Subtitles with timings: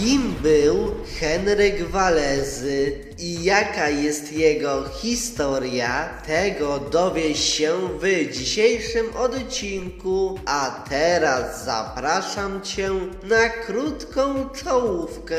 [0.00, 10.38] Kim był Henryk Walezy i jaka jest jego historia, tego dowie się w dzisiejszym odcinku.
[10.46, 12.90] A teraz zapraszam Cię
[13.22, 15.36] na krótką czołówkę.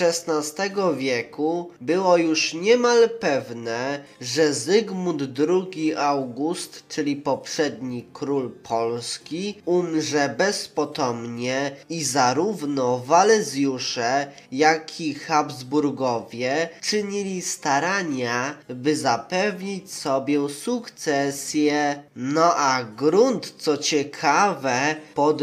[0.00, 10.34] XVI wieku było już niemal pewne, że Zygmunt II August, czyli poprzedni król Polski, umrze
[10.38, 22.02] bezpotomnie i zarówno Walezjusze, jak i Habsburgowie czynili starania, by zapewnić sobie sukcesję.
[22.16, 25.42] No a grunt, co ciekawe, pod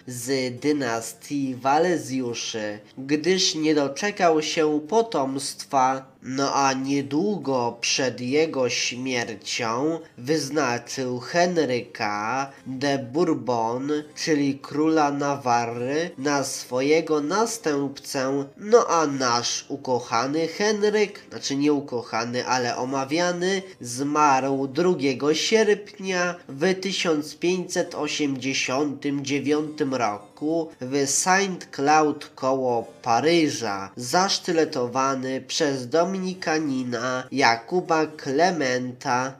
[0.08, 11.20] z dynastii Walezjuszy, gdyż nie doczekał się potomstwa no a niedługo przed jego śmiercią wyznaczył
[11.20, 18.46] Henryka de Bourbon, czyli króla Nawarry, na swojego następcę.
[18.58, 24.94] No a nasz ukochany Henryk, znaczy nie ukochany, ale omawiany, zmarł 2
[25.34, 30.35] sierpnia w 1589 roku
[30.82, 39.34] w Saint Cloud koło Paryża, zasztyletowany przez Dominikanina Jakuba Klementa.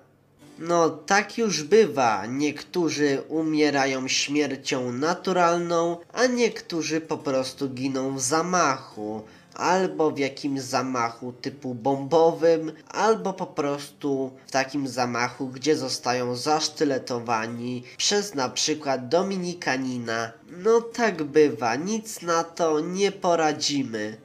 [0.60, 2.26] No, tak już bywa.
[2.26, 9.24] Niektórzy umierają śmiercią naturalną, a niektórzy po prostu giną w zamachu
[9.56, 17.84] albo w jakimś zamachu typu bombowym, albo po prostu w takim zamachu, gdzie zostają zasztyletowani
[17.98, 20.32] przez na przykład Dominikanina.
[20.50, 24.25] No tak bywa, nic na to nie poradzimy.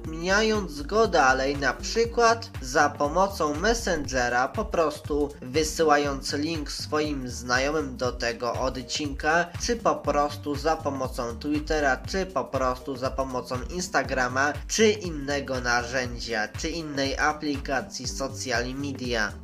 [0.00, 8.12] udostępniając go dalej, na przykład za pomocą Messengera, po prostu wysyłając link swoim znajomym do
[8.12, 14.90] tego odcinka, czy po prostu za pomocą Twittera, czy po prostu za pomocą Instagrama, czy
[14.90, 19.32] innego narzędzia, czy innej aplikacji social media.